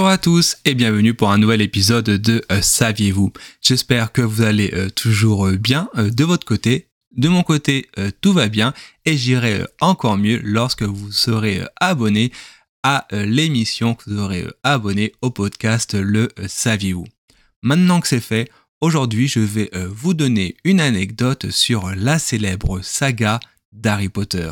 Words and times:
Bonjour 0.00 0.12
à 0.12 0.16
tous 0.16 0.56
et 0.64 0.72
bienvenue 0.72 1.12
pour 1.12 1.30
un 1.30 1.36
nouvel 1.36 1.60
épisode 1.60 2.06
de 2.06 2.42
euh, 2.50 2.62
Saviez-vous? 2.62 3.34
J'espère 3.60 4.12
que 4.12 4.22
vous 4.22 4.40
allez 4.40 4.70
euh, 4.72 4.88
toujours 4.88 5.46
euh, 5.46 5.58
bien 5.58 5.90
de 5.94 6.24
votre 6.24 6.46
côté. 6.46 6.88
De 7.14 7.28
mon 7.28 7.42
côté, 7.42 7.86
tout 8.22 8.32
va 8.32 8.48
bien 8.48 8.72
et 9.04 9.18
j'irai 9.18 9.62
encore 9.82 10.16
mieux 10.16 10.40
lorsque 10.42 10.84
vous 10.84 11.12
serez 11.12 11.60
abonné 11.78 12.32
à 12.82 13.06
l'émission, 13.12 13.94
que 13.94 14.08
vous 14.08 14.18
aurez 14.18 14.46
abonné 14.62 15.12
au 15.20 15.28
podcast 15.28 15.92
Le 15.92 16.30
Saviez-vous? 16.46 17.06
Maintenant 17.60 18.00
que 18.00 18.08
c'est 18.08 18.20
fait, 18.20 18.48
aujourd'hui 18.80 19.28
je 19.28 19.40
vais 19.40 19.70
vous 19.90 20.14
donner 20.14 20.56
une 20.64 20.80
anecdote 20.80 21.50
sur 21.50 21.90
la 21.94 22.18
célèbre 22.18 22.80
saga 22.80 23.38
d'Harry 23.70 24.08
Potter. 24.08 24.50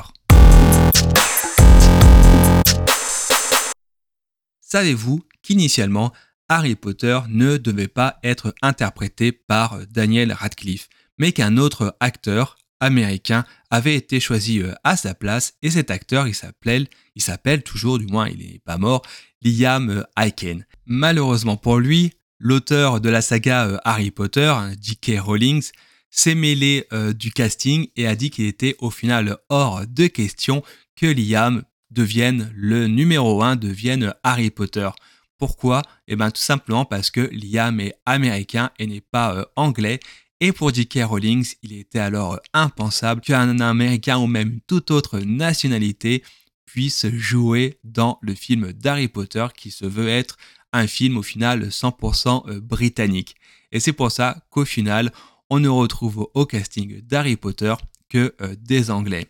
Savez-vous 4.61 5.23
qu'initialement, 5.49 6.13
Harry 6.51 6.77
Potter 6.77 7.21
ne 7.31 7.57
devait 7.57 7.89
pas 7.89 8.19
être 8.23 8.55
interprété 8.61 9.33
par 9.33 9.79
Daniel 9.91 10.31
Radcliffe, 10.33 10.91
mais 11.17 11.33
qu'un 11.33 11.57
autre 11.57 11.97
acteur 12.01 12.59
américain 12.81 13.47
avait 13.71 13.95
été 13.95 14.21
choisi 14.21 14.61
euh, 14.61 14.75
à 14.85 14.99
sa 14.99 15.15
place 15.15 15.55
et 15.63 15.71
cet 15.71 15.91
acteur 15.91 16.29
il 16.29 16.35
s'appelle 16.35 16.87
il 17.17 17.23
s'appelle 17.23 17.63
toujours 17.63 17.99
du 17.99 18.07
moins 18.07 18.29
il 18.29 18.39
n'est 18.39 18.61
pas 18.63 18.77
mort 18.77 19.03
Liam 19.43 20.05
Aiken. 20.17 20.67
Malheureusement 20.85 21.57
pour 21.57 21.79
lui, 21.79 22.13
l'auteur 22.39 23.01
de 23.01 23.09
la 23.09 23.23
saga 23.23 23.69
euh, 23.69 23.79
Harry 23.85 24.11
Potter, 24.11 24.55
J.K. 24.81 25.19
Rowling, 25.19 25.63
s'est 26.11 26.35
mêlé 26.35 26.87
euh, 26.93 27.15
du 27.15 27.33
casting 27.33 27.89
et 27.97 28.07
a 28.07 28.15
dit 28.15 28.29
qu'il 28.29 28.45
était 28.45 28.77
au 28.81 28.91
final 28.91 29.39
hors 29.49 29.87
de 29.87 30.09
question 30.09 30.63
que 30.95 31.07
Liam 31.07 31.63
devienne 31.91 32.53
le 32.55 32.87
numéro 32.87 33.43
1, 33.43 33.57
devienne 33.57 34.15
Harry 34.23 34.51
Potter. 34.51 34.91
Pourquoi? 35.39 35.83
Eh 36.09 36.17
bien 36.17 36.31
tout 36.31 36.43
simplement 36.43 36.85
parce 36.85 37.11
que 37.11 37.31
Liam 37.33 37.81
est 37.81 37.95
américain 38.05 38.71
et 38.79 38.87
n'est 38.87 39.01
pas 39.01 39.35
euh, 39.35 39.45
anglais. 39.55 40.01
Et 40.41 40.53
pour 40.53 40.73
J.K. 40.73 41.01
Rowling, 41.05 41.47
il 41.63 41.73
était 41.73 42.01
alors 42.01 42.35
euh, 42.35 42.39
impensable 42.53 43.21
qu'un 43.21 43.61
américain 43.61 44.19
ou 44.19 44.27
même 44.27 44.61
toute 44.67 44.91
autre 44.91 45.21
nationalité 45.21 46.25
puisse 46.67 47.07
jouer 47.07 47.79
dans 47.85 48.19
le 48.21 48.35
film 48.35 48.73
d'Harry 48.73 49.09
Potter 49.09 49.47
qui 49.57 49.71
se 49.71 49.87
veut 49.87 50.09
être 50.09 50.37
un 50.73 50.87
film 50.87 51.17
au 51.17 51.23
final 51.23 51.69
100% 51.69 52.51
euh, 52.51 52.61
britannique. 52.61 53.37
Et 53.71 53.81
c'est 53.81 53.93
pour 53.93 54.11
ça 54.11 54.45
qu'au 54.51 54.65
final, 54.65 55.13
on 55.51 55.61
ne 55.61 55.69
retrouve 55.69 56.29
au 56.35 56.47
casting 56.47 57.01
d'Harry 57.03 57.37
Potter 57.37 57.75
que 58.09 58.35
des 58.59 58.91
Anglais. 58.91 59.29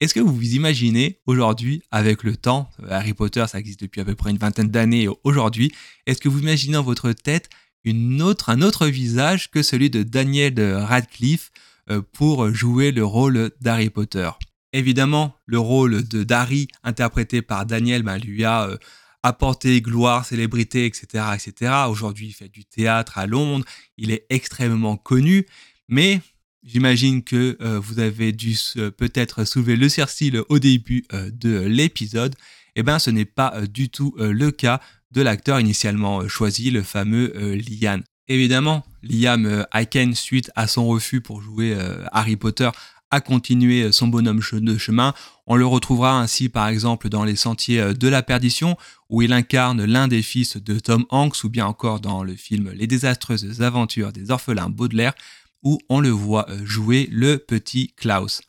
Est-ce 0.00 0.14
que 0.14 0.20
vous 0.20 0.34
vous 0.34 0.54
imaginez 0.54 1.20
aujourd'hui, 1.26 1.82
avec 1.90 2.22
le 2.22 2.34
temps, 2.34 2.70
euh, 2.82 2.86
Harry 2.90 3.12
Potter, 3.12 3.44
ça 3.46 3.58
existe 3.58 3.80
depuis 3.80 4.00
à 4.00 4.04
peu 4.06 4.14
près 4.14 4.30
une 4.30 4.38
vingtaine 4.38 4.68
d'années 4.68 5.08
aujourd'hui, 5.24 5.72
est-ce 6.06 6.22
que 6.22 6.28
vous 6.30 6.40
imaginez 6.40 6.72
dans 6.72 6.82
votre 6.82 7.12
tête 7.12 7.50
un 7.86 8.60
autre 8.62 8.86
visage 8.86 9.50
que 9.50 9.62
celui 9.62 9.90
de 9.90 10.02
Daniel 10.02 10.58
Radcliffe 10.74 11.50
euh, 11.90 12.00
pour 12.12 12.52
jouer 12.54 12.92
le 12.92 13.04
rôle 13.04 13.50
d'Harry 13.60 13.90
Potter? 13.90 14.30
Évidemment, 14.72 15.36
le 15.44 15.58
rôle 15.58 16.06
de 16.08 16.24
Harry, 16.32 16.68
interprété 16.82 17.42
par 17.42 17.66
Daniel, 17.66 18.02
ben, 18.02 18.16
lui 18.16 18.44
a 18.44 18.68
euh, 18.68 18.78
apporté 19.22 19.82
gloire, 19.82 20.24
célébrité, 20.24 20.86
etc. 20.86 21.24
etc. 21.34 21.72
Aujourd'hui, 21.90 22.28
il 22.28 22.32
fait 22.32 22.48
du 22.48 22.64
théâtre 22.64 23.18
à 23.18 23.26
Londres, 23.26 23.66
il 23.98 24.12
est 24.12 24.24
extrêmement 24.30 24.96
connu, 24.96 25.46
mais 25.88 26.20
J'imagine 26.62 27.22
que 27.22 27.56
euh, 27.62 27.80
vous 27.80 28.00
avez 28.00 28.32
dû 28.32 28.54
peut-être 28.98 29.44
soulever 29.44 29.76
le 29.76 29.88
cercil 29.88 30.42
au 30.50 30.58
début 30.58 31.04
euh, 31.14 31.30
de 31.32 31.60
l'épisode. 31.60 32.34
Eh 32.76 32.82
bien, 32.82 32.98
ce 32.98 33.10
n'est 33.10 33.24
pas 33.24 33.54
euh, 33.54 33.66
du 33.66 33.88
tout 33.88 34.14
le 34.18 34.50
cas 34.50 34.80
de 35.10 35.22
l'acteur 35.22 35.58
initialement 35.58 36.28
choisi, 36.28 36.70
le 36.70 36.82
fameux 36.82 37.32
Liam. 37.56 38.02
Évidemment, 38.28 38.84
Liam 39.02 39.66
Aiken, 39.74 40.14
suite 40.14 40.52
à 40.54 40.68
son 40.68 40.86
refus 40.86 41.20
pour 41.20 41.42
jouer 41.42 41.76
Harry 42.12 42.36
Potter, 42.36 42.70
a 43.10 43.20
continué 43.20 43.90
son 43.90 44.06
bonhomme 44.06 44.40
de 44.52 44.78
chemin. 44.78 45.12
On 45.48 45.56
le 45.56 45.66
retrouvera 45.66 46.20
ainsi 46.20 46.48
par 46.48 46.68
exemple 46.68 47.08
dans 47.08 47.24
Les 47.24 47.34
Sentiers 47.34 47.92
de 47.92 48.06
la 48.06 48.22
Perdition, 48.22 48.76
où 49.08 49.20
il 49.20 49.32
incarne 49.32 49.84
l'un 49.84 50.06
des 50.06 50.22
fils 50.22 50.58
de 50.58 50.78
Tom 50.78 51.04
Hanks, 51.08 51.42
ou 51.42 51.48
bien 51.48 51.66
encore 51.66 51.98
dans 51.98 52.22
le 52.22 52.36
film 52.36 52.70
Les 52.72 52.86
désastreuses 52.86 53.62
aventures 53.62 54.12
des 54.12 54.30
orphelins 54.30 54.70
Baudelaire, 54.70 55.14
où 55.62 55.78
on 55.88 56.00
le 56.00 56.10
voit 56.10 56.48
euh, 56.50 56.64
jouer 56.64 57.08
le 57.10 57.38
petit 57.38 57.92
Klaus. 57.96 58.40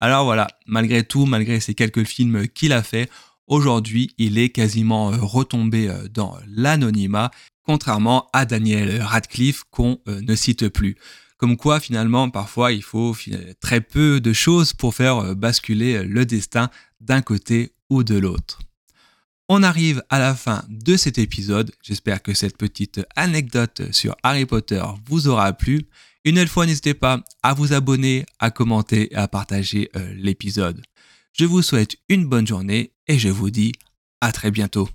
Alors 0.00 0.24
voilà, 0.24 0.48
malgré 0.66 1.04
tout, 1.04 1.26
malgré 1.26 1.60
ces 1.60 1.74
quelques 1.74 2.04
films 2.04 2.48
qu'il 2.48 2.72
a 2.72 2.82
fait, 2.82 3.10
aujourd'hui 3.46 4.14
il 4.18 4.38
est 4.38 4.50
quasiment 4.50 5.12
euh, 5.12 5.16
retombé 5.20 5.88
euh, 5.88 6.08
dans 6.08 6.36
l'anonymat, 6.46 7.30
contrairement 7.64 8.28
à 8.32 8.44
Daniel 8.44 9.02
Radcliffe 9.02 9.64
qu'on 9.70 10.00
ne 10.06 10.34
cite 10.34 10.68
plus. 10.68 10.96
Comme 11.36 11.56
quoi 11.56 11.80
finalement 11.80 12.30
parfois 12.30 12.72
il 12.72 12.82
faut 12.82 13.16
très 13.60 13.80
peu 13.80 14.20
de 14.20 14.32
choses 14.32 14.72
pour 14.72 14.94
faire 14.94 15.34
basculer 15.34 16.04
le 16.04 16.24
destin 16.24 16.70
d'un 17.00 17.20
côté 17.20 17.74
ou 17.90 18.04
de 18.04 18.16
l'autre. 18.16 18.61
On 19.54 19.62
arrive 19.62 20.02
à 20.08 20.18
la 20.18 20.34
fin 20.34 20.64
de 20.70 20.96
cet 20.96 21.18
épisode. 21.18 21.72
J'espère 21.82 22.22
que 22.22 22.32
cette 22.32 22.56
petite 22.56 23.02
anecdote 23.16 23.82
sur 23.92 24.16
Harry 24.22 24.46
Potter 24.46 24.82
vous 25.04 25.28
aura 25.28 25.52
plu. 25.52 25.82
Une 26.24 26.36
nouvelle 26.36 26.48
fois, 26.48 26.64
n'hésitez 26.64 26.94
pas 26.94 27.22
à 27.42 27.52
vous 27.52 27.74
abonner, 27.74 28.24
à 28.38 28.50
commenter 28.50 29.12
et 29.12 29.16
à 29.16 29.28
partager 29.28 29.90
euh, 29.94 30.10
l'épisode. 30.16 30.80
Je 31.34 31.44
vous 31.44 31.60
souhaite 31.60 31.96
une 32.08 32.24
bonne 32.24 32.46
journée 32.46 32.94
et 33.06 33.18
je 33.18 33.28
vous 33.28 33.50
dis 33.50 33.72
à 34.22 34.32
très 34.32 34.50
bientôt. 34.50 34.88